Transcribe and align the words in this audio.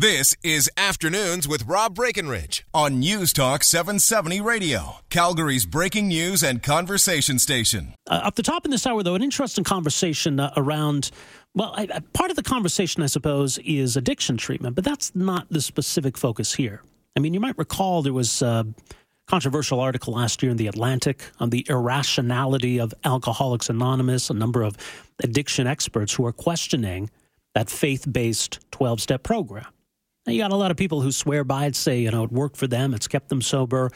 This 0.00 0.32
is 0.44 0.70
Afternoons 0.76 1.48
with 1.48 1.66
Rob 1.66 1.96
Breckenridge 1.96 2.64
on 2.72 3.00
News 3.00 3.32
Talk 3.32 3.64
770 3.64 4.40
Radio, 4.40 4.98
Calgary's 5.10 5.66
breaking 5.66 6.06
news 6.06 6.44
and 6.44 6.62
conversation 6.62 7.40
station. 7.40 7.94
Uh, 8.08 8.20
up 8.22 8.36
the 8.36 8.44
top 8.44 8.64
in 8.64 8.70
this 8.70 8.86
hour, 8.86 9.02
though, 9.02 9.16
an 9.16 9.24
interesting 9.24 9.64
conversation 9.64 10.38
uh, 10.38 10.52
around. 10.56 11.10
Well, 11.56 11.74
I, 11.76 11.88
I, 11.92 11.98
part 12.12 12.30
of 12.30 12.36
the 12.36 12.44
conversation, 12.44 13.02
I 13.02 13.06
suppose, 13.06 13.58
is 13.64 13.96
addiction 13.96 14.36
treatment, 14.36 14.76
but 14.76 14.84
that's 14.84 15.16
not 15.16 15.48
the 15.50 15.60
specific 15.60 16.16
focus 16.16 16.54
here. 16.54 16.80
I 17.16 17.18
mean, 17.18 17.34
you 17.34 17.40
might 17.40 17.58
recall 17.58 18.00
there 18.02 18.12
was 18.12 18.40
a 18.40 18.68
controversial 19.26 19.80
article 19.80 20.14
last 20.14 20.44
year 20.44 20.52
in 20.52 20.58
The 20.58 20.68
Atlantic 20.68 21.24
on 21.40 21.50
the 21.50 21.66
irrationality 21.68 22.78
of 22.78 22.94
Alcoholics 23.04 23.68
Anonymous, 23.68 24.30
a 24.30 24.34
number 24.34 24.62
of 24.62 24.76
addiction 25.24 25.66
experts 25.66 26.14
who 26.14 26.24
are 26.24 26.32
questioning 26.32 27.10
that 27.56 27.68
faith 27.68 28.06
based 28.12 28.60
12 28.70 29.00
step 29.00 29.24
program. 29.24 29.66
Now, 30.28 30.32
you 30.34 30.40
got 30.42 30.52
a 30.52 30.56
lot 30.56 30.70
of 30.70 30.76
people 30.76 31.00
who 31.00 31.10
swear 31.10 31.42
by 31.42 31.64
it, 31.64 31.74
say, 31.74 32.00
you 32.00 32.10
know, 32.10 32.22
it 32.22 32.30
worked 32.30 32.58
for 32.58 32.66
them, 32.66 32.92
it's 32.92 33.08
kept 33.08 33.30
them 33.30 33.40
sober. 33.40 33.90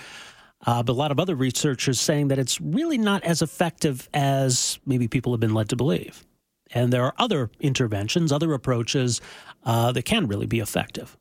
Uh, 0.66 0.82
but 0.82 0.92
a 0.92 0.94
lot 0.94 1.10
of 1.10 1.20
other 1.20 1.34
researchers 1.34 2.00
saying 2.00 2.28
that 2.28 2.38
it's 2.38 2.58
really 2.58 2.96
not 2.96 3.22
as 3.22 3.42
effective 3.42 4.08
as 4.14 4.80
maybe 4.86 5.08
people 5.08 5.34
have 5.34 5.40
been 5.40 5.52
led 5.52 5.68
to 5.68 5.76
believe. 5.76 6.24
And 6.72 6.90
there 6.90 7.04
are 7.04 7.12
other 7.18 7.50
interventions, 7.60 8.32
other 8.32 8.54
approaches 8.54 9.20
uh, 9.64 9.92
that 9.92 10.04
can 10.06 10.26
really 10.26 10.46
be 10.46 10.60
effective. 10.60 11.18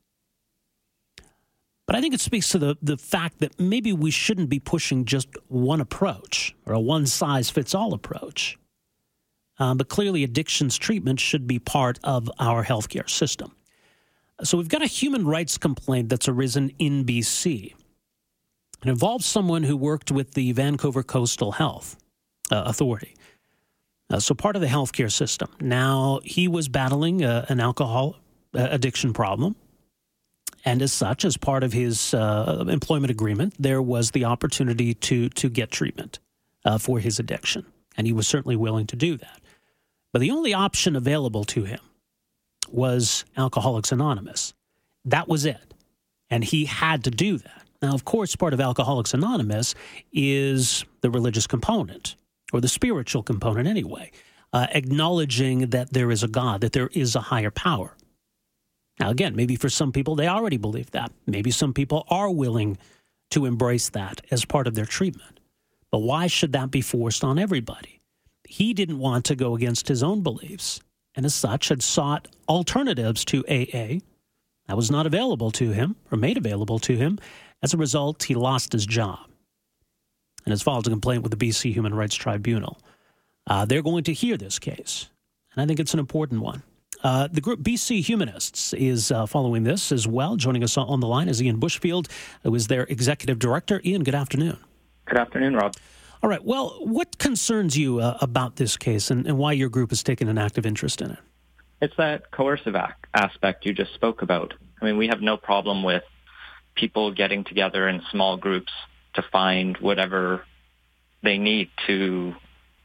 But 1.88 1.98
I 1.98 2.00
think 2.00 2.14
it 2.14 2.22
speaks 2.22 2.48
to 2.52 2.58
the, 2.58 2.78
the 2.82 2.96
fact 2.96 3.40
that 3.40 3.60
maybe 3.60 3.92
we 3.92 4.12
shouldn't 4.12 4.48
be 4.48 4.60
pushing 4.60 5.04
just 5.04 5.28
one 5.50 5.82
approach 5.82 6.56
or 6.66 6.72
a 6.72 6.80
one 6.80 7.06
size 7.06 7.50
fits 7.50 7.76
all 7.76 7.94
approach. 7.94 8.58
Uh, 9.60 9.76
but 9.76 9.90
clearly, 9.90 10.24
addictions 10.24 10.78
treatment 10.78 11.20
should 11.20 11.48
be 11.48 11.60
part 11.60 12.00
of 12.02 12.32
our 12.40 12.64
healthcare 12.64 13.10
system. 13.10 13.52
So 14.44 14.58
we've 14.58 14.70
got 14.70 14.82
a 14.82 14.88
human 14.88 15.26
rights 15.26 15.58
complaint 15.58 16.10
that's 16.10 16.28
arisen 16.28 16.72
in 16.80 17.06
BC. 17.06 17.74
It 18.84 18.90
involves 18.90 19.26
someone 19.26 19.64
who 19.64 19.78
worked 19.78 20.12
with 20.12 20.34
the 20.34 20.52
Vancouver 20.54 21.04
Coastal 21.04 21.52
Health 21.52 21.98
uh, 22.52 22.64
Authority. 22.66 23.16
Uh, 24.10 24.20
so 24.20 24.34
part 24.34 24.56
of 24.56 24.62
the 24.62 24.68
healthcare 24.68 25.12
system. 25.12 25.50
Now, 25.62 26.20
he 26.24 26.48
was 26.48 26.68
battling 26.68 27.24
uh, 27.24 27.46
an 27.50 27.60
alcohol 27.60 28.16
uh, 28.56 28.68
addiction 28.72 29.14
problem. 29.14 29.56
And 30.66 30.82
as 30.82 30.92
such, 30.92 31.26
as 31.26 31.38
part 31.38 31.64
of 31.64 31.74
his 31.74 32.14
uh, 32.14 32.66
employment 32.68 33.12
agreement, 33.12 33.56
there 33.58 33.82
was 33.82 34.12
the 34.12 34.26
opportunity 34.26 34.94
to, 34.94 35.30
to 35.30 35.50
get 35.50 35.72
treatment 35.72 36.20
uh, 36.66 36.78
for 36.78 37.00
his 37.00 37.20
addiction. 37.20 37.66
And 37.98 38.06
he 38.06 38.14
was 38.14 38.28
certainly 38.28 38.56
willing 38.56 38.88
to 38.88 38.96
do 38.96 39.18
that. 39.18 39.42
But 40.12 40.20
the 40.20 40.32
only 40.32 40.54
option 40.54 40.96
available 40.96 41.44
to 41.46 41.64
him 41.64 41.80
was 42.74 43.26
Alcoholics 43.38 43.92
Anonymous. 43.92 44.54
That 45.06 45.28
was 45.28 45.46
it. 45.46 45.74
And 46.30 46.44
he 46.44 46.66
had 46.66 47.04
to 47.06 47.12
do 47.12 47.38
that. 47.38 47.64
Now, 47.82 47.94
of 47.94 48.06
course, 48.06 48.36
part 48.36 48.54
of 48.54 48.62
Alcoholics 48.62 49.14
Anonymous 49.14 49.74
is 50.14 50.86
the 51.02 51.10
religious 51.10 51.48
component, 51.48 52.16
or 52.54 52.62
the 52.62 52.68
spiritual 52.68 53.24
component 53.24 53.68
anyway, 53.68 54.12
uh, 54.54 54.68
acknowledging 54.72 55.70
that 55.72 55.92
there 55.92 56.12
is 56.12 56.22
a 56.22 56.28
God, 56.28 56.62
that 56.62 56.74
there 56.74 56.90
is 56.94 57.16
a 57.16 57.22
higher 57.22 57.52
power. 57.52 57.96
Now, 59.00 59.10
again, 59.10 59.36
maybe 59.36 59.56
for 59.56 59.70
some 59.70 59.92
people, 59.92 60.16
they 60.16 60.28
already 60.28 60.58
believe 60.58 60.92
that. 60.92 61.12
Maybe 61.26 61.50
some 61.50 61.74
people 61.74 62.06
are 62.10 62.30
willing 62.30 62.78
to 63.32 63.46
embrace 63.46 63.90
that 63.90 64.22
as 64.30 64.46
part 64.46 64.68
of 64.68 64.76
their 64.76 64.86
treatment. 64.86 65.40
But 65.90 66.00
why 66.00 66.28
should 66.28 66.54
that 66.54 66.70
be 66.70 66.82
forced 66.82 67.24
on 67.24 67.40
everybody? 67.40 68.02
He 68.48 68.74
didn't 68.74 69.00
want 69.00 69.26
to 69.26 69.36
go 69.36 69.56
against 69.56 69.88
his 69.88 70.04
own 70.04 70.22
beliefs 70.22 70.82
and 71.16 71.26
as 71.26 71.36
such 71.36 71.70
had 71.70 71.82
sought 71.82 72.28
alternatives 72.48 73.26
to 73.26 73.44
AA. 73.48 74.00
That 74.68 74.78
was 74.78 74.92
not 74.92 75.06
available 75.06 75.52
to 75.52 75.72
him 75.72 75.96
or 76.12 76.18
made 76.18 76.38
available 76.38 76.80
to 76.80 76.96
him. 76.96 77.20
As 77.62 77.74
a 77.74 77.78
result, 77.78 78.24
he 78.24 78.36
lost 78.36 78.72
his 78.72 78.86
job 78.86 79.20
and 80.46 80.52
has 80.52 80.62
filed 80.62 80.88
a 80.88 80.90
complaint 80.90 81.24
with 81.24 81.38
the 81.38 81.50
BC 81.50 81.74
Human 81.74 81.94
Rights 81.94 82.16
Tribunal. 82.16 82.80
Uh, 83.48 83.66
they're 83.66 83.82
going 83.82 84.04
to 84.06 84.14
hear 84.14 84.38
this 84.38 84.60
case, 84.60 85.10
and 85.54 85.62
I 85.62 85.66
think 85.66 85.80
it's 85.80 85.94
an 85.94 86.00
important 86.00 86.42
one. 86.42 86.64
Uh, 87.04 87.28
the 87.32 87.42
group 87.42 87.62
BC 87.62 88.04
Humanists 88.04 88.74
is 88.74 89.12
uh, 89.12 89.26
following 89.26 89.64
this 89.64 89.92
as 89.92 90.08
well. 90.08 90.36
Joining 90.36 90.64
us 90.64 90.78
on 90.78 91.00
the 91.00 91.08
line 91.08 91.28
is 91.28 91.42
Ian 91.42 91.60
Bushfield, 91.60 92.08
who 92.44 92.54
is 92.54 92.68
their 92.68 92.84
executive 92.84 93.40
director. 93.40 93.82
Ian, 93.84 94.04
good 94.04 94.16
afternoon. 94.16 94.58
Good 95.06 95.18
afternoon, 95.18 95.56
Rob. 95.56 95.76
All 96.24 96.30
right. 96.30 96.44
Well, 96.44 96.78
what 96.82 97.18
concerns 97.18 97.76
you 97.76 98.00
uh, 98.00 98.18
about 98.22 98.58
this 98.58 98.78
case 98.78 99.10
and, 99.10 99.26
and, 99.26 99.40
why 99.40 99.54
your 99.54 99.70
group 99.70 99.90
has 99.90 100.04
taken 100.04 100.28
an 100.28 100.38
active 100.38 100.68
interest 100.68 101.02
in 101.02 101.12
it? 101.12 101.20
It's 101.82 101.96
that 101.98 102.30
coercive 102.30 102.76
aspect 103.16 103.66
you 103.66 103.74
just 103.74 103.94
spoke 103.96 104.22
about. 104.22 104.54
I 104.80 104.86
mean, 104.86 104.98
we 104.98 105.08
have 105.08 105.22
no 105.22 105.36
problem 105.36 105.82
with 105.82 106.04
people 106.76 107.12
getting 107.12 107.44
together 107.44 107.88
in 107.88 108.04
small 108.12 108.38
groups 108.38 108.72
to 109.16 109.24
find 109.32 109.76
whatever 109.78 110.46
they 111.24 111.40
need 111.40 111.70
to 111.88 112.36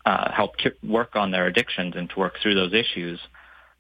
uh, 0.07 0.33
help 0.33 0.55
work 0.83 1.15
on 1.15 1.31
their 1.31 1.47
addictions 1.47 1.95
and 1.95 2.09
to 2.11 2.19
work 2.19 2.35
through 2.41 2.55
those 2.55 2.73
issues. 2.73 3.21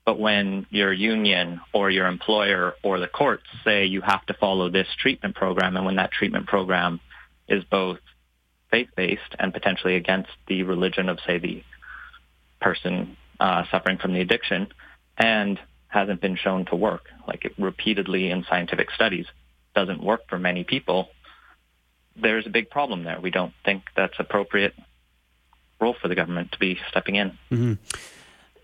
But 0.04 0.18
when 0.18 0.66
your 0.70 0.92
union 0.92 1.60
or 1.72 1.90
your 1.90 2.06
employer 2.06 2.74
or 2.82 3.00
the 3.00 3.08
courts 3.08 3.44
say 3.64 3.86
you 3.86 4.02
have 4.02 4.24
to 4.26 4.34
follow 4.34 4.68
this 4.68 4.86
treatment 4.98 5.34
program, 5.34 5.76
and 5.76 5.86
when 5.86 5.96
that 5.96 6.12
treatment 6.12 6.46
program 6.46 7.00
is 7.48 7.64
both 7.64 7.98
faith-based 8.76 9.32
and 9.38 9.54
potentially 9.54 9.96
against 9.96 10.30
the 10.48 10.62
religion 10.62 11.08
of, 11.08 11.18
say, 11.26 11.38
the 11.38 11.62
person 12.60 13.16
uh, 13.40 13.62
suffering 13.70 13.98
from 13.98 14.12
the 14.12 14.20
addiction, 14.20 14.68
and 15.16 15.58
hasn't 15.88 16.20
been 16.20 16.36
shown 16.36 16.66
to 16.66 16.76
work, 16.76 17.04
like 17.26 17.50
repeatedly 17.58 18.30
in 18.30 18.44
scientific 18.50 18.90
studies 18.90 19.26
doesn't 19.74 20.02
work 20.02 20.22
for 20.28 20.38
many 20.38 20.62
people, 20.64 21.08
there's 22.16 22.46
a 22.46 22.50
big 22.50 22.68
problem 22.70 23.04
there. 23.04 23.20
We 23.20 23.30
don't 23.30 23.54
think 23.64 23.84
that's 23.94 24.14
appropriate 24.18 24.74
role 25.80 25.96
for 26.00 26.08
the 26.08 26.14
government 26.14 26.52
to 26.52 26.58
be 26.58 26.78
stepping 26.90 27.16
in. 27.16 27.28
Mm-hmm. 27.50 27.74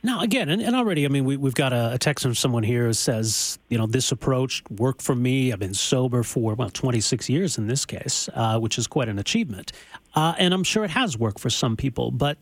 Now, 0.05 0.21
again, 0.21 0.49
and, 0.49 0.61
and, 0.61 0.75
already, 0.75 1.05
I 1.05 1.09
mean, 1.09 1.25
we, 1.25 1.35
have 1.35 1.55
got 1.55 1.73
a, 1.73 1.93
a, 1.93 1.99
text 1.99 2.25
from 2.25 2.35
someone 2.35 2.65
here 2.65 2.87
who 2.87 2.93
says, 2.93 3.59
you 3.69 3.79
know, 3.79 3.87
this 3.87 4.11
approach 4.11 4.65
worked 4.69 5.01
for 5.01 5.15
me. 5.15 5.53
I've 5.53 5.61
been 5.61 5.75
sober 5.75 6.25
for, 6.25 6.55
well, 6.55 6.71
26 6.71 7.29
years 7.29 7.57
in 7.57 7.69
this 7.69 7.85
case, 7.85 8.29
uh, 8.35 8.59
which 8.59 8.79
is 8.79 8.89
quite 8.89 9.09
an 9.09 9.21
achievement. 9.21 9.71
Uh, 10.17 10.35
and 10.39 10.53
I'm 10.53 10.65
sure 10.65 10.83
it 10.83 10.91
has 10.91 11.17
worked 11.17 11.39
for 11.39 11.51
some 11.51 11.77
people. 11.77 12.11
But 12.11 12.37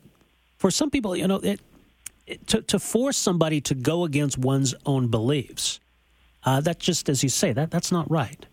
for 0.57 0.71
some 0.71 0.91
people, 0.91 1.15
you 1.15 1.29
know, 1.29 1.37
it, 1.37 1.61
it, 2.27 2.47
to, 2.47 2.63
to 2.63 2.79
force 2.79 3.19
somebody 3.19 3.61
to 3.63 3.75
go 3.75 4.05
against 4.05 4.39
one's 4.39 4.75
own 4.87 5.09
beliefs, 5.09 5.81
uh, 6.45 6.63
that 6.63 6.79
just, 6.79 7.11
as 7.11 7.23
you 7.23 7.29
say, 7.29 7.53
that 7.53 7.71
that's 7.71 7.93
not 7.93 8.11
right. 8.11 8.47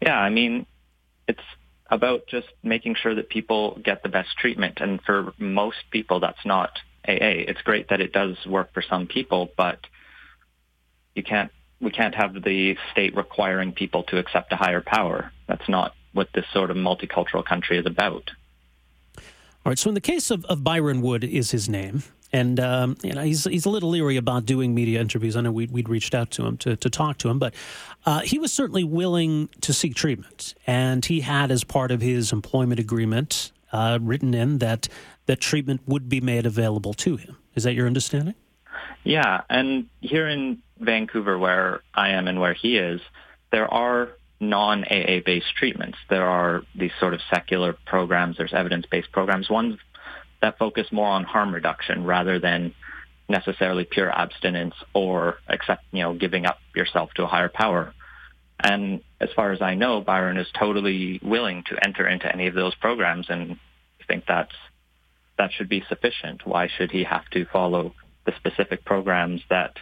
Yeah, 0.00 0.18
I 0.18 0.30
mean, 0.30 0.64
it's 1.28 1.44
about 1.90 2.26
just 2.28 2.48
making 2.62 2.94
sure 2.94 3.14
that 3.14 3.28
people 3.28 3.78
get 3.84 4.02
the 4.02 4.08
best 4.08 4.38
treatment. 4.38 4.80
And 4.80 5.02
for 5.02 5.34
most 5.36 5.84
people, 5.90 6.20
that's 6.20 6.46
not 6.46 6.70
AA. 7.06 7.44
It's 7.48 7.62
great 7.62 7.88
that 7.88 8.00
it 8.00 8.12
does 8.12 8.36
work 8.46 8.72
for 8.72 8.82
some 8.82 9.06
people, 9.06 9.50
but 9.56 9.78
you 11.14 11.22
can't 11.22 11.50
we 11.80 11.90
can't 11.90 12.14
have 12.14 12.34
the 12.42 12.76
state 12.92 13.14
requiring 13.16 13.72
people 13.72 14.04
to 14.04 14.18
accept 14.18 14.52
a 14.52 14.56
higher 14.56 14.80
power. 14.80 15.32
That's 15.46 15.68
not 15.68 15.94
what 16.12 16.28
this 16.34 16.46
sort 16.52 16.70
of 16.70 16.76
multicultural 16.76 17.44
country 17.44 17.78
is 17.78 17.86
about. 17.86 18.30
All 19.18 19.70
right. 19.70 19.78
So, 19.78 19.88
in 19.88 19.94
the 19.94 20.00
case 20.00 20.30
of, 20.30 20.44
of 20.46 20.62
Byron 20.62 21.02
Wood, 21.02 21.24
is 21.24 21.50
his 21.50 21.68
name, 21.68 22.02
and 22.32 22.60
um, 22.60 22.96
you 23.02 23.12
know 23.12 23.22
he's 23.22 23.44
he's 23.44 23.66
a 23.66 23.70
little 23.70 23.90
leery 23.90 24.16
about 24.16 24.44
doing 24.44 24.74
media 24.74 25.00
interviews. 25.00 25.36
I 25.36 25.40
know 25.40 25.52
we'd, 25.52 25.70
we'd 25.70 25.88
reached 25.88 26.14
out 26.14 26.30
to 26.32 26.46
him 26.46 26.56
to, 26.58 26.76
to 26.76 26.90
talk 26.90 27.18
to 27.18 27.28
him, 27.28 27.38
but 27.38 27.54
uh, 28.04 28.20
he 28.20 28.38
was 28.38 28.52
certainly 28.52 28.84
willing 28.84 29.48
to 29.62 29.72
seek 29.72 29.94
treatment, 29.94 30.54
and 30.66 31.04
he 31.04 31.20
had 31.20 31.50
as 31.50 31.64
part 31.64 31.90
of 31.90 32.00
his 32.00 32.32
employment 32.32 32.78
agreement 32.78 33.52
uh, 33.74 33.98
written 34.00 34.32
in 34.34 34.58
that 34.58 34.88
that 35.26 35.40
treatment 35.40 35.80
would 35.86 36.08
be 36.08 36.20
made 36.20 36.46
available 36.46 36.94
to 36.94 37.16
him. 37.16 37.36
Is 37.56 37.64
that 37.64 37.74
your 37.74 37.86
understanding? 37.86 38.34
Yeah, 39.02 39.42
and 39.50 39.88
here 40.00 40.28
in 40.28 40.62
Vancouver, 40.78 41.38
where 41.38 41.82
I 41.92 42.10
am 42.10 42.28
and 42.28 42.40
where 42.40 42.54
he 42.54 42.78
is, 42.78 43.00
there 43.50 43.72
are 43.72 44.10
non-AA 44.40 45.20
based 45.26 45.54
treatments. 45.56 45.98
There 46.08 46.26
are 46.26 46.62
these 46.74 46.92
sort 47.00 47.14
of 47.14 47.20
secular 47.30 47.76
programs. 47.86 48.36
There's 48.36 48.54
evidence-based 48.54 49.10
programs. 49.10 49.50
Ones 49.50 49.78
that 50.40 50.58
focus 50.58 50.86
more 50.92 51.08
on 51.08 51.24
harm 51.24 51.52
reduction 51.52 52.04
rather 52.04 52.38
than 52.38 52.74
necessarily 53.28 53.84
pure 53.84 54.10
abstinence 54.10 54.74
or 54.92 55.38
accept, 55.48 55.84
you 55.90 56.02
know, 56.02 56.14
giving 56.14 56.46
up 56.46 56.58
yourself 56.76 57.10
to 57.14 57.24
a 57.24 57.26
higher 57.26 57.48
power. 57.48 57.92
And 58.60 59.00
as 59.24 59.30
far 59.34 59.52
as 59.52 59.62
I 59.62 59.74
know, 59.74 60.02
Byron 60.02 60.36
is 60.36 60.46
totally 60.56 61.18
willing 61.22 61.64
to 61.68 61.78
enter 61.82 62.06
into 62.06 62.30
any 62.30 62.46
of 62.46 62.54
those 62.54 62.74
programs, 62.74 63.26
and 63.30 63.52
I 64.00 64.04
think 64.06 64.24
that's 64.28 64.52
that 65.38 65.50
should 65.50 65.68
be 65.68 65.82
sufficient. 65.88 66.46
Why 66.46 66.68
should 66.68 66.92
he 66.92 67.04
have 67.04 67.28
to 67.30 67.46
follow 67.46 67.94
the 68.26 68.32
specific 68.36 68.84
programs 68.84 69.40
that 69.48 69.78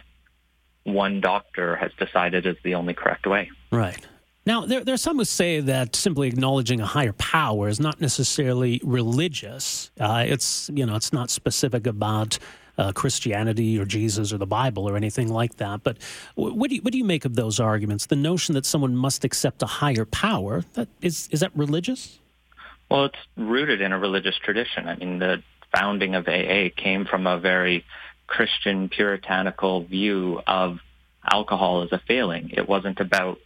one 0.83 1.21
doctor 1.21 1.75
has 1.75 1.91
decided 1.99 2.45
is 2.45 2.55
the 2.63 2.75
only 2.75 2.93
correct 2.93 3.27
way? 3.27 3.51
Right. 3.71 4.03
Now, 4.45 4.65
there, 4.65 4.83
there 4.83 4.93
are 4.95 4.97
some 4.97 5.17
who 5.17 5.25
say 5.25 5.59
that 5.59 5.95
simply 5.95 6.27
acknowledging 6.29 6.81
a 6.81 6.85
higher 6.85 7.13
power 7.13 7.67
is 7.67 7.79
not 7.79 8.01
necessarily 8.01 8.81
religious. 8.83 9.91
Uh, 9.99 10.23
it's 10.25 10.69
you 10.73 10.85
know 10.85 10.95
it's 10.95 11.11
not 11.11 11.29
specific 11.29 11.85
about 11.85 12.39
uh, 12.77 12.91
Christianity 12.91 13.79
or 13.79 13.85
Jesus 13.85 14.33
or 14.33 14.37
the 14.37 14.45
Bible 14.45 14.89
or 14.89 14.95
anything 14.97 15.27
like 15.27 15.57
that. 15.57 15.83
But 15.83 15.97
what 16.35 16.69
do 16.69 16.75
you, 16.75 16.81
what 16.81 16.91
do 16.91 16.97
you 16.97 17.03
make 17.03 17.25
of 17.25 17.35
those 17.35 17.59
arguments? 17.59 18.07
The 18.07 18.15
notion 18.15 18.55
that 18.55 18.65
someone 18.65 18.95
must 18.95 19.23
accept 19.23 19.61
a 19.61 19.67
higher 19.67 20.05
power 20.05 20.63
that 20.73 20.87
is 21.01 21.29
is 21.31 21.41
that 21.41 21.51
religious? 21.55 22.19
Well, 22.89 23.05
it's 23.05 23.17
rooted 23.37 23.81
in 23.81 23.91
a 23.91 23.99
religious 23.99 24.35
tradition. 24.37 24.87
I 24.87 24.95
mean, 24.95 25.19
the 25.19 25.41
founding 25.75 26.15
of 26.15 26.27
AA 26.27 26.69
came 26.75 27.05
from 27.05 27.25
a 27.25 27.39
very 27.39 27.85
Christian 28.27 28.89
puritanical 28.89 29.83
view 29.83 30.41
of 30.45 30.79
alcohol 31.23 31.83
as 31.83 31.91
a 31.91 32.01
failing. 32.07 32.51
It 32.51 32.67
wasn't 32.67 32.99
about 32.99 33.39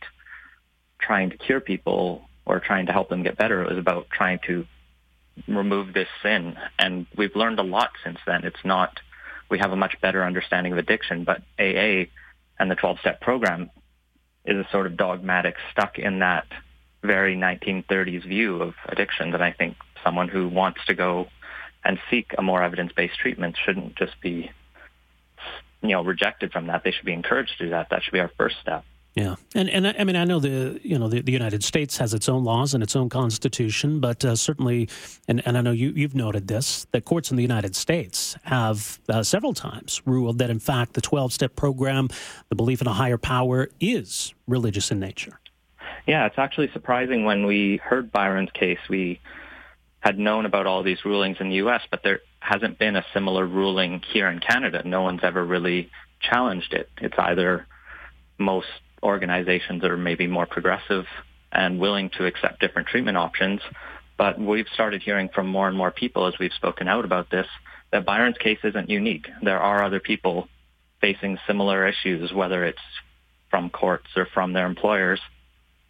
trying 0.99 1.29
to 1.29 1.37
cure 1.37 1.59
people 1.61 2.27
or 2.45 2.59
trying 2.59 2.87
to 2.87 2.91
help 2.91 3.09
them 3.09 3.23
get 3.23 3.37
better. 3.37 3.61
It 3.61 3.69
was 3.69 3.77
about 3.77 4.09
trying 4.09 4.39
to 4.47 4.65
remove 5.47 5.93
this 5.93 6.07
sin. 6.23 6.57
And 6.79 7.05
we've 7.15 7.35
learned 7.35 7.59
a 7.59 7.63
lot 7.63 7.91
since 8.03 8.17
then. 8.25 8.43
It's 8.43 8.63
not, 8.63 8.99
we 9.49 9.59
have 9.59 9.71
a 9.71 9.75
much 9.75 9.99
better 10.01 10.23
understanding 10.23 10.71
of 10.73 10.77
addiction, 10.77 11.23
but 11.23 11.41
AA 11.59 12.05
and 12.59 12.69
the 12.71 12.75
12-step 12.75 13.21
program 13.21 13.69
is 14.45 14.57
a 14.57 14.69
sort 14.71 14.85
of 14.85 14.97
dogmatic 14.97 15.55
stuck 15.71 15.99
in 15.99 16.19
that 16.19 16.45
very 17.03 17.35
1930s 17.35 18.27
view 18.27 18.61
of 18.61 18.73
addiction 18.87 19.31
that 19.31 19.41
I 19.41 19.51
think 19.51 19.75
someone 20.03 20.27
who 20.27 20.47
wants 20.47 20.83
to 20.87 20.93
go 20.93 21.27
and 21.83 21.99
seek 22.09 22.33
a 22.37 22.41
more 22.41 22.63
evidence-based 22.63 23.17
treatment 23.17 23.55
shouldn't 23.63 23.95
just 23.95 24.19
be, 24.21 24.51
you 25.81 25.89
know, 25.89 26.03
rejected 26.03 26.51
from 26.51 26.67
that. 26.67 26.83
They 26.83 26.91
should 26.91 27.05
be 27.05 27.13
encouraged 27.13 27.57
to 27.57 27.65
do 27.65 27.69
that. 27.71 27.89
That 27.91 28.03
should 28.03 28.13
be 28.13 28.19
our 28.19 28.31
first 28.37 28.55
step. 28.61 28.83
Yeah, 29.17 29.33
and 29.55 29.67
and 29.67 29.87
I 29.87 30.03
mean 30.03 30.15
I 30.15 30.25
know 30.25 30.39
the 30.39 30.79
you 30.83 30.99
know 30.99 31.07
the, 31.07 31.21
the 31.21 31.31
United 31.31 31.63
States 31.63 31.97
has 31.97 32.13
its 32.13 32.29
own 32.29 32.43
laws 32.43 32.75
and 32.75 32.83
its 32.83 32.95
own 32.95 33.09
constitution, 33.09 33.99
but 33.99 34.23
uh, 34.23 34.35
certainly, 34.35 34.89
and, 35.27 35.41
and 35.47 35.57
I 35.57 35.61
know 35.61 35.71
you 35.71 35.89
you've 35.89 36.13
noted 36.13 36.47
this 36.47 36.85
that 36.91 37.03
courts 37.03 37.31
in 37.31 37.35
the 37.35 37.41
United 37.41 37.75
States 37.75 38.37
have 38.43 38.99
uh, 39.09 39.23
several 39.23 39.55
times 39.55 40.03
ruled 40.05 40.37
that 40.37 40.51
in 40.51 40.59
fact 40.59 40.93
the 40.93 41.01
twelve 41.01 41.33
step 41.33 41.55
program, 41.55 42.09
the 42.49 42.55
belief 42.55 42.79
in 42.79 42.85
a 42.85 42.93
higher 42.93 43.17
power, 43.17 43.69
is 43.79 44.35
religious 44.47 44.91
in 44.91 44.99
nature. 44.99 45.39
Yeah, 46.05 46.27
it's 46.27 46.37
actually 46.37 46.69
surprising 46.71 47.25
when 47.25 47.47
we 47.47 47.77
heard 47.77 48.11
Byron's 48.11 48.51
case, 48.51 48.77
we 48.87 49.19
had 49.99 50.19
known 50.19 50.45
about 50.45 50.67
all 50.67 50.83
these 50.83 51.03
rulings 51.03 51.37
in 51.39 51.49
the 51.49 51.55
U.S., 51.55 51.81
but 51.89 52.03
there 52.03 52.19
hasn't 52.39 52.77
been 52.77 52.95
a 52.95 53.03
similar 53.15 53.47
ruling 53.47 54.03
here 54.13 54.27
in 54.27 54.39
Canada. 54.39 54.83
No 54.85 55.01
one's 55.01 55.21
ever 55.23 55.43
really 55.43 55.89
challenged 56.21 56.73
it. 56.73 56.87
It's 57.01 57.17
either 57.17 57.65
most 58.37 58.67
organizations 59.03 59.83
are 59.83 59.97
maybe 59.97 60.27
more 60.27 60.45
progressive 60.45 61.05
and 61.51 61.79
willing 61.79 62.09
to 62.17 62.25
accept 62.25 62.59
different 62.59 62.87
treatment 62.87 63.17
options. 63.17 63.61
But 64.17 64.39
we've 64.39 64.67
started 64.73 65.01
hearing 65.01 65.29
from 65.33 65.47
more 65.47 65.67
and 65.67 65.77
more 65.77 65.91
people 65.91 66.27
as 66.27 66.33
we've 66.39 66.53
spoken 66.53 66.87
out 66.87 67.05
about 67.05 67.29
this 67.29 67.47
that 67.91 68.05
Byron's 68.05 68.37
case 68.37 68.59
isn't 68.63 68.89
unique. 68.89 69.27
There 69.41 69.59
are 69.59 69.83
other 69.83 69.99
people 69.99 70.49
facing 70.99 71.37
similar 71.47 71.87
issues, 71.87 72.33
whether 72.33 72.65
it's 72.65 72.81
from 73.49 73.69
courts 73.69 74.07
or 74.15 74.27
from 74.33 74.53
their 74.53 74.65
employers. 74.65 75.21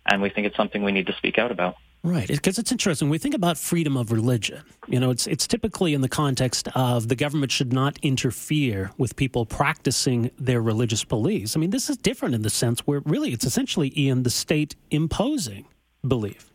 And 0.05 0.21
we 0.21 0.29
think 0.29 0.47
it's 0.47 0.55
something 0.55 0.83
we 0.83 0.91
need 0.91 1.07
to 1.07 1.15
speak 1.17 1.37
out 1.39 1.51
about. 1.51 1.75
Right, 2.07 2.25
because 2.29 2.57
it's 2.57 2.71
interesting. 2.71 3.09
When 3.09 3.11
we 3.11 3.17
think 3.17 3.35
about 3.35 3.57
freedom 3.57 3.97
of 3.97 4.13
religion, 4.13 4.63
you 4.87 4.97
know, 4.97 5.09
it's 5.09 5.27
it's 5.27 5.45
typically 5.45 5.93
in 5.93 5.99
the 5.99 6.07
context 6.07 6.69
of 6.73 7.09
the 7.09 7.17
government 7.17 7.51
should 7.51 7.73
not 7.73 7.99
interfere 8.01 8.91
with 8.97 9.17
people 9.17 9.45
practicing 9.45 10.31
their 10.39 10.61
religious 10.61 11.03
beliefs. 11.03 11.57
I 11.57 11.59
mean, 11.59 11.71
this 11.71 11.89
is 11.89 11.97
different 11.97 12.33
in 12.33 12.43
the 12.43 12.49
sense 12.49 12.79
where 12.87 13.01
really 13.01 13.33
it's 13.33 13.43
essentially 13.43 13.89
in 13.89 14.23
the 14.23 14.29
state 14.29 14.73
imposing 14.89 15.65
belief. 16.07 16.49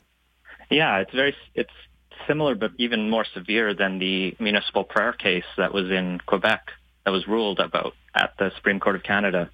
Yeah, 0.70 1.00
it's 1.00 1.12
very 1.12 1.36
it's 1.54 1.74
similar, 2.26 2.54
but 2.54 2.70
even 2.78 3.10
more 3.10 3.26
severe 3.34 3.74
than 3.74 3.98
the 3.98 4.34
municipal 4.40 4.84
prayer 4.84 5.12
case 5.12 5.44
that 5.58 5.74
was 5.74 5.90
in 5.90 6.18
Quebec 6.24 6.70
that 7.04 7.10
was 7.10 7.28
ruled 7.28 7.60
about 7.60 7.92
at 8.14 8.32
the 8.38 8.52
Supreme 8.56 8.80
Court 8.80 8.96
of 8.96 9.02
Canada 9.02 9.50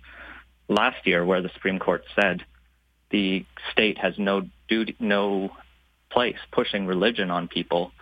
last 0.69 1.05
year, 1.09 1.25
where 1.25 1.43
the 1.43 1.51
Supreme 1.55 1.81
Court 1.81 2.05
said 2.15 2.45
the 3.11 3.45
state 3.73 3.99
has 3.99 4.17
no 4.17 4.49
duty, 4.69 4.95
no 5.01 5.51
place 6.11 6.39
pushing 6.53 6.87
religion 6.87 7.31
on 7.31 7.49
people. 7.49 7.93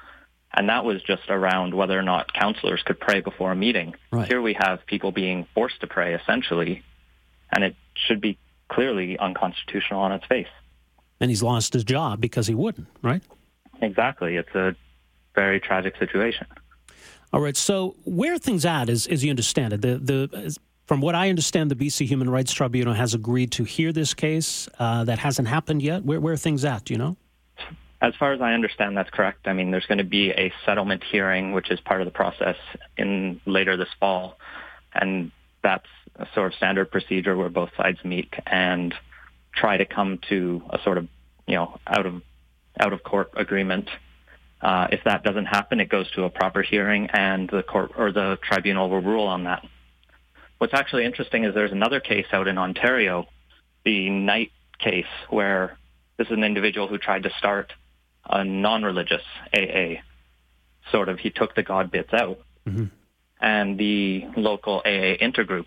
And 0.53 0.69
that 0.69 0.85
was 0.85 1.03
just 1.03 1.29
around 1.29 1.75
whether 1.75 1.99
or 1.99 2.03
not 2.03 2.32
counselors 2.32 2.82
could 2.85 2.99
pray 2.99 3.20
before 3.20 3.53
a 3.53 3.56
meeting. 3.56 3.94
Right. 4.11 4.26
Here 4.26 4.41
we 4.41 4.56
have 4.58 4.87
people 4.87 5.12
being 5.12 5.47
forced 5.55 5.81
to 5.81 5.87
pray 5.87 6.14
essentially, 6.14 6.82
and 7.53 7.62
it 7.62 7.76
should 7.94 8.20
be 8.20 8.38
clearly 8.69 9.19
unconstitutional 9.19 10.00
on 10.00 10.12
its 10.12 10.26
face. 10.26 10.49
And 11.20 11.31
he's 11.31 11.43
lost 11.43 11.73
his 11.73 11.85
job 11.85 12.20
because 12.20 12.47
he 12.47 12.55
wouldn't, 12.55 12.88
right? 13.03 13.23
Exactly. 13.81 14.37
It's 14.37 14.55
a 14.55 14.75
very 15.35 15.61
tragic 15.61 15.97
situation. 15.99 16.47
All 17.32 17.41
right. 17.41 17.56
So 17.56 17.97
where 18.05 18.38
things 18.38 18.64
at, 18.64 18.88
as, 18.88 19.06
as 19.06 19.25
you 19.25 19.31
understand 19.31 19.75
it? 19.75 19.82
The, 19.82 19.99
the, 19.99 20.56
from 20.87 21.00
what 21.00 21.14
I 21.14 21.29
understand, 21.29 21.70
the 21.70 21.75
BC 21.75 22.06
Human 22.06 22.31
Rights 22.31 22.52
Tribunal 22.52 22.94
has 22.94 23.12
agreed 23.12 23.52
to 23.52 23.64
hear 23.64 23.93
this 23.93 24.14
case. 24.14 24.69
Uh, 24.79 25.05
that 25.05 25.19
hasn't 25.19 25.49
happened 25.49 25.82
yet. 25.82 26.05
Where, 26.05 26.20
where 26.20 26.35
are 26.35 26.38
things 26.38 26.64
at? 26.64 26.85
Do 26.85 26.94
you 26.94 26.99
know? 26.99 27.17
As 28.01 28.15
far 28.19 28.33
as 28.33 28.41
I 28.43 28.53
understand, 28.53 28.97
that's 28.97 29.11
correct. 29.11 29.49
I 29.49 29.55
mean, 29.55 29.71
there's 29.71 29.87
going 29.87 29.99
to 29.99 30.05
be 30.05 30.31
a 30.31 30.53
settlement 30.67 31.03
hearing, 31.03 31.53
which 31.53 31.71
is 31.71 31.81
part 31.81 32.03
of 32.03 32.05
the 32.05 32.11
process 32.11 32.57
in 32.97 33.41
later 33.47 33.77
this 33.77 33.89
fall, 33.99 34.37
and 34.93 35.33
that's 35.63 35.87
a 36.17 36.27
sort 36.35 36.53
of 36.53 36.57
standard 36.57 36.91
procedure 36.91 37.37
where 37.37 37.49
both 37.49 37.71
sides 37.77 37.99
meet 38.05 38.33
and 38.47 38.95
try 39.55 39.79
to 39.79 39.87
come 39.87 40.19
to 40.29 40.63
a 40.71 40.79
sort 40.85 40.99
of, 40.99 41.09
you 41.47 41.55
know, 41.55 41.79
out 41.87 42.05
of 42.05 42.23
out 42.79 42.93
of 42.93 43.03
court 43.03 43.31
agreement. 43.35 43.89
Uh, 44.61 44.89
if 44.93 45.01
that 45.05 45.23
doesn't 45.23 45.47
happen, 45.47 45.81
it 45.81 45.89
goes 45.89 46.11
to 46.13 46.25
a 46.25 46.31
proper 46.31 46.61
hearing, 46.63 47.09
and 47.13 47.49
the 47.49 47.63
court 47.63 47.93
or 47.97 48.13
the 48.13 48.39
tribunal 48.43 48.91
will 48.91 49.01
rule 49.01 49.27
on 49.27 49.45
that. 49.45 49.67
What's 50.59 50.75
actually 50.75 51.05
interesting 51.05 51.45
is 51.45 51.55
there's 51.55 51.73
another 51.73 52.01
case 52.01 52.27
out 52.33 52.47
in 52.49 52.59
Ontario, 52.59 53.27
the 53.85 54.11
Knight 54.11 54.53
case, 54.79 55.05
where 55.31 55.79
this 56.19 56.27
is 56.27 56.33
an 56.33 56.45
individual 56.45 56.89
who 56.89 56.99
tried 56.99 57.23
to 57.25 57.31
start 57.39 57.73
a 58.28 58.44
non-religious 58.44 59.23
AA. 59.55 60.02
Sort 60.90 61.08
of, 61.08 61.19
he 61.19 61.31
took 61.31 61.55
the 61.55 61.62
God 61.62 61.90
bits 61.90 62.12
out, 62.12 62.38
mm-hmm. 62.67 62.84
and 63.40 63.78
the 63.78 64.25
local 64.37 64.78
AA 64.84 65.19
intergroup 65.20 65.67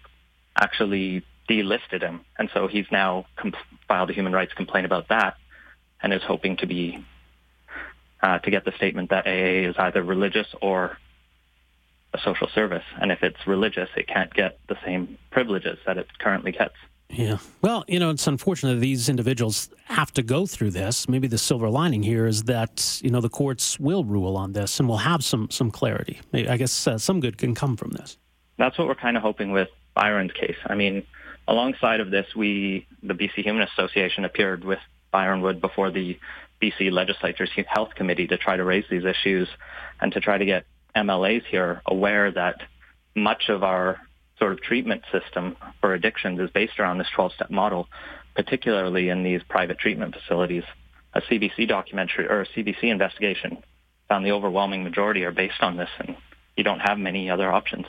actually 0.55 1.23
delisted 1.49 2.01
him, 2.01 2.21
and 2.37 2.49
so 2.53 2.67
he's 2.67 2.85
now 2.91 3.25
comp- 3.35 3.55
filed 3.87 4.09
a 4.09 4.13
human 4.13 4.31
rights 4.31 4.53
complaint 4.53 4.85
about 4.85 5.09
that, 5.09 5.35
and 6.01 6.13
is 6.13 6.21
hoping 6.23 6.57
to 6.57 6.67
be 6.67 7.03
uh, 8.21 8.39
to 8.39 8.51
get 8.51 8.65
the 8.65 8.71
statement 8.77 9.09
that 9.09 9.25
AA 9.27 9.69
is 9.69 9.75
either 9.77 10.03
religious 10.03 10.47
or 10.61 10.97
a 12.13 12.19
social 12.23 12.47
service, 12.53 12.83
and 12.99 13.11
if 13.11 13.23
it's 13.23 13.45
religious, 13.45 13.89
it 13.95 14.07
can't 14.07 14.33
get 14.33 14.59
the 14.67 14.77
same 14.85 15.17
privileges 15.31 15.77
that 15.85 15.97
it 15.97 16.07
currently 16.17 16.51
gets. 16.51 16.75
Yeah. 17.09 17.39
Well, 17.61 17.83
you 17.87 17.99
know, 17.99 18.11
it's 18.11 18.27
unfortunate 18.27 18.75
that 18.75 18.81
these 18.81 19.09
individuals 19.09 19.69
have 19.85 20.13
to 20.13 20.21
go 20.21 20.45
through 20.45 20.71
this. 20.71 21.09
Maybe 21.09 21.27
the 21.27 21.39
silver 21.39 21.69
lining 21.69 22.03
here 22.03 22.27
is 22.27 22.43
that, 22.43 22.99
you 23.03 23.09
know, 23.09 23.19
the 23.19 23.29
courts 23.29 23.79
will 23.79 24.03
rule 24.03 24.37
on 24.37 24.53
this 24.53 24.79
and 24.79 24.87
we'll 24.87 24.99
have 24.99 25.23
some, 25.23 25.49
some 25.49 25.71
clarity. 25.71 26.19
I 26.33 26.57
guess 26.57 26.87
uh, 26.87 26.97
some 26.97 27.19
good 27.19 27.37
can 27.37 27.55
come 27.55 27.75
from 27.75 27.91
this. 27.91 28.17
That's 28.57 28.77
what 28.77 28.87
we're 28.87 28.95
kind 28.95 29.17
of 29.17 29.23
hoping 29.23 29.51
with 29.51 29.69
Byron's 29.95 30.33
case. 30.33 30.57
I 30.67 30.75
mean, 30.75 31.03
alongside 31.47 31.99
of 31.99 32.11
this, 32.11 32.27
we, 32.35 32.87
the 33.01 33.15
BC 33.15 33.43
Humanist 33.43 33.73
Association, 33.73 34.23
appeared 34.23 34.63
with 34.63 34.79
Byron 35.11 35.41
Wood 35.41 35.61
before 35.61 35.89
the 35.89 36.19
BC 36.61 36.91
Legislature's 36.91 37.49
Health 37.67 37.95
Committee 37.95 38.27
to 38.27 38.37
try 38.37 38.55
to 38.55 38.63
raise 38.63 38.85
these 38.89 39.05
issues 39.05 39.47
and 39.99 40.11
to 40.13 40.19
try 40.19 40.37
to 40.37 40.45
get 40.45 40.65
MLAs 40.95 41.43
here 41.45 41.81
aware 41.85 42.31
that 42.31 42.61
much 43.15 43.49
of 43.49 43.63
our 43.63 43.99
sort 44.39 44.53
of 44.53 44.61
treatment 44.61 45.03
system 45.11 45.55
for 45.81 45.93
addictions 45.93 46.39
is 46.39 46.49
based 46.49 46.79
around 46.79 46.97
this 46.97 47.07
12-step 47.15 47.51
model, 47.51 47.87
particularly 48.35 49.09
in 49.09 49.23
these 49.23 49.43
private 49.43 49.77
treatment 49.77 50.15
facilities. 50.15 50.63
A 51.13 51.21
CBC 51.21 51.67
documentary 51.67 52.27
or 52.27 52.41
a 52.41 52.47
CBC 52.47 52.83
investigation 52.83 53.61
found 54.07 54.25
the 54.25 54.31
overwhelming 54.31 54.83
majority 54.83 55.23
are 55.23 55.31
based 55.31 55.61
on 55.61 55.77
this, 55.77 55.89
and 55.99 56.15
you 56.55 56.63
don't 56.63 56.79
have 56.79 56.97
many 56.97 57.29
other 57.29 57.51
options. 57.51 57.85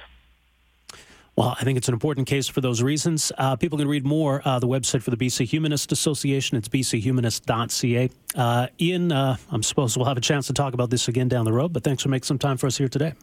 Well, 1.37 1.57
I 1.59 1.64
think 1.64 1.78
it's 1.78 1.88
an 1.88 1.95
important 1.95 2.26
case 2.26 2.49
for 2.49 2.61
those 2.61 2.83
reasons. 2.83 3.33
Uh, 3.38 3.57
people 3.57 3.78
can 3.78 3.88
read 3.88 4.04
more. 4.04 4.42
Uh, 4.45 4.59
the 4.59 4.69
website 4.69 5.02
for 5.02 5.11
the 5.11 5.16
BC 5.16 5.47
Humanist 5.47 5.92
Association, 5.92 6.59
it's 6.59 6.69
bchumanist.ca. 6.69 8.11
Uh, 8.35 8.66
Ian, 8.80 9.12
uh, 9.12 9.37
I'm 9.50 9.62
supposed 9.62 9.97
we'll 9.97 10.07
have 10.07 10.19
a 10.19 10.21
chance 10.21 10.49
to 10.49 10.52
talk 10.52 10.75
about 10.75 10.90
this 10.90 11.09
again 11.09 11.28
down 11.28 11.45
the 11.45 11.52
road, 11.52 11.73
but 11.73 11.83
thanks 11.83 12.02
for 12.02 12.09
making 12.09 12.25
some 12.25 12.38
time 12.38 12.57
for 12.57 12.66
us 12.66 12.76
here 12.76 12.88
today. 12.88 13.14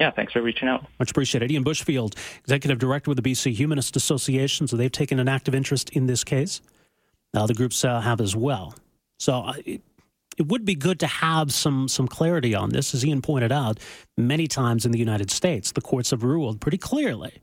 Yeah, 0.00 0.10
thanks 0.10 0.32
for 0.32 0.40
reaching 0.40 0.66
out. 0.66 0.86
Much 0.98 1.10
appreciated. 1.10 1.52
Ian 1.52 1.62
Bushfield, 1.62 2.16
Executive 2.40 2.78
Director 2.78 3.10
with 3.10 3.22
the 3.22 3.30
BC 3.30 3.52
Humanist 3.52 3.96
Association, 3.96 4.66
so 4.66 4.76
they've 4.76 4.90
taken 4.90 5.18
an 5.18 5.28
active 5.28 5.54
interest 5.54 5.90
in 5.90 6.06
this 6.06 6.24
case. 6.24 6.62
Uh, 7.34 7.46
the 7.46 7.52
groups 7.52 7.84
uh, 7.84 8.00
have 8.00 8.18
as 8.20 8.34
well. 8.34 8.74
So 9.18 9.40
uh, 9.40 9.52
it, 9.66 9.82
it 10.38 10.46
would 10.48 10.64
be 10.64 10.74
good 10.74 10.98
to 11.00 11.06
have 11.06 11.52
some 11.52 11.86
some 11.86 12.08
clarity 12.08 12.54
on 12.54 12.70
this. 12.70 12.94
As 12.94 13.04
Ian 13.04 13.20
pointed 13.20 13.52
out, 13.52 13.78
many 14.16 14.46
times 14.46 14.86
in 14.86 14.92
the 14.92 14.98
United 14.98 15.30
States, 15.30 15.72
the 15.72 15.82
courts 15.82 16.10
have 16.10 16.24
ruled 16.24 16.62
pretty 16.62 16.78
clearly 16.78 17.42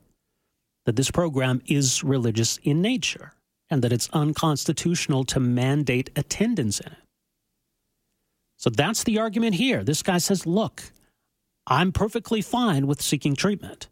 that 0.84 0.96
this 0.96 1.12
program 1.12 1.62
is 1.66 2.02
religious 2.02 2.58
in 2.64 2.82
nature 2.82 3.34
and 3.70 3.82
that 3.82 3.92
it's 3.92 4.10
unconstitutional 4.12 5.22
to 5.24 5.38
mandate 5.38 6.10
attendance 6.16 6.80
in 6.80 6.88
it. 6.88 6.98
So 8.56 8.68
that's 8.68 9.04
the 9.04 9.18
argument 9.20 9.54
here. 9.54 9.84
This 9.84 10.02
guy 10.02 10.18
says, 10.18 10.44
look, 10.44 10.82
I'm 11.70 11.92
perfectly 11.92 12.40
fine 12.40 12.86
with 12.86 13.02
seeking 13.02 13.36
treatment. 13.36 13.88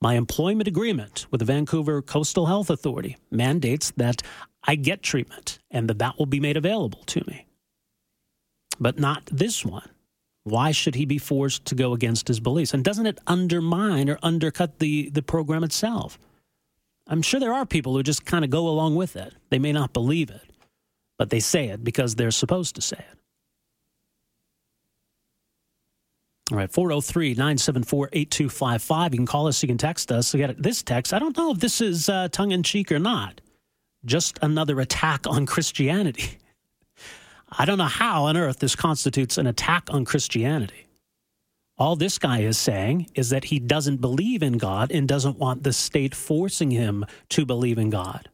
My 0.00 0.14
employment 0.14 0.68
agreement 0.68 1.26
with 1.32 1.40
the 1.40 1.44
Vancouver 1.44 2.00
Coastal 2.00 2.46
Health 2.46 2.70
Authority 2.70 3.16
mandates 3.28 3.90
that 3.96 4.22
I 4.62 4.76
get 4.76 5.02
treatment 5.02 5.58
and 5.68 5.88
that 5.88 5.98
that 5.98 6.16
will 6.16 6.26
be 6.26 6.38
made 6.38 6.56
available 6.56 7.02
to 7.06 7.24
me. 7.26 7.46
But 8.78 9.00
not 9.00 9.26
this 9.26 9.64
one. 9.64 9.90
Why 10.44 10.70
should 10.70 10.94
he 10.94 11.06
be 11.06 11.18
forced 11.18 11.64
to 11.66 11.74
go 11.74 11.92
against 11.92 12.28
his 12.28 12.38
beliefs? 12.38 12.72
And 12.72 12.84
doesn't 12.84 13.06
it 13.06 13.18
undermine 13.26 14.08
or 14.08 14.20
undercut 14.22 14.78
the, 14.78 15.10
the 15.10 15.20
program 15.20 15.64
itself? 15.64 16.20
I'm 17.08 17.22
sure 17.22 17.40
there 17.40 17.52
are 17.52 17.66
people 17.66 17.94
who 17.94 18.04
just 18.04 18.24
kind 18.24 18.44
of 18.44 18.50
go 18.50 18.68
along 18.68 18.94
with 18.94 19.16
it. 19.16 19.34
They 19.50 19.58
may 19.58 19.72
not 19.72 19.92
believe 19.92 20.30
it, 20.30 20.52
but 21.18 21.30
they 21.30 21.40
say 21.40 21.66
it 21.66 21.82
because 21.82 22.14
they're 22.14 22.30
supposed 22.30 22.76
to 22.76 22.80
say 22.80 22.98
it. 22.98 23.18
All 26.50 26.56
right, 26.56 26.70
403 26.70 27.30
974 27.30 28.08
8255. 28.12 29.12
You 29.12 29.18
can 29.18 29.26
call 29.26 29.48
us, 29.48 29.62
you 29.62 29.66
can 29.66 29.76
text 29.76 30.10
us. 30.10 30.32
We 30.32 30.40
got 30.40 30.60
this 30.60 30.82
text. 30.82 31.12
I 31.12 31.18
don't 31.18 31.36
know 31.36 31.50
if 31.52 31.58
this 31.58 31.80
is 31.80 32.08
uh, 32.08 32.28
tongue 32.28 32.52
in 32.52 32.62
cheek 32.62 32.90
or 32.90 32.98
not. 32.98 33.40
Just 34.04 34.38
another 34.40 34.80
attack 34.80 35.26
on 35.26 35.44
Christianity. 35.44 36.38
I 37.50 37.64
don't 37.64 37.78
know 37.78 37.84
how 37.84 38.24
on 38.24 38.36
earth 38.36 38.60
this 38.60 38.76
constitutes 38.76 39.36
an 39.36 39.46
attack 39.46 39.88
on 39.90 40.04
Christianity. 40.04 40.86
All 41.76 41.96
this 41.96 42.18
guy 42.18 42.40
is 42.40 42.58
saying 42.58 43.08
is 43.14 43.30
that 43.30 43.44
he 43.44 43.58
doesn't 43.58 44.00
believe 44.00 44.42
in 44.42 44.58
God 44.58 44.90
and 44.90 45.06
doesn't 45.06 45.38
want 45.38 45.62
the 45.62 45.72
state 45.72 46.14
forcing 46.14 46.70
him 46.70 47.06
to 47.30 47.46
believe 47.46 47.78
in 47.78 47.90
God. 47.90 48.28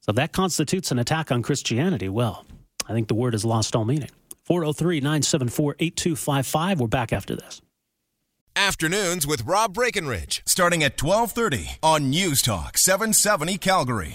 So 0.00 0.10
if 0.10 0.16
that 0.16 0.32
constitutes 0.32 0.90
an 0.90 0.98
attack 0.98 1.32
on 1.32 1.42
Christianity, 1.42 2.08
well, 2.08 2.44
I 2.86 2.92
think 2.92 3.08
the 3.08 3.14
word 3.14 3.32
has 3.32 3.44
lost 3.44 3.74
all 3.74 3.84
meaning. 3.84 4.10
403 4.44 5.00
974 5.00 5.76
8255. 5.78 6.80
We're 6.80 6.86
back 6.86 7.12
after 7.12 7.34
this. 7.36 7.60
Afternoons 8.56 9.26
with 9.26 9.42
Rob 9.46 9.74
Breckenridge, 9.74 10.42
starting 10.46 10.84
at 10.84 11.02
1230 11.02 11.78
on 11.82 12.10
News 12.10 12.40
Talk 12.40 12.78
770 12.78 13.58
Calgary. 13.58 14.12